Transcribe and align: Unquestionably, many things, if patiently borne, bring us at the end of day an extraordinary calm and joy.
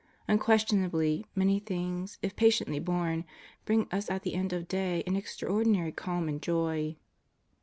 Unquestionably, 0.27 1.27
many 1.35 1.59
things, 1.59 2.17
if 2.23 2.35
patiently 2.35 2.79
borne, 2.79 3.23
bring 3.65 3.87
us 3.91 4.09
at 4.09 4.23
the 4.23 4.33
end 4.33 4.51
of 4.51 4.67
day 4.67 5.03
an 5.05 5.15
extraordinary 5.15 5.91
calm 5.91 6.27
and 6.27 6.41
joy. 6.41 6.95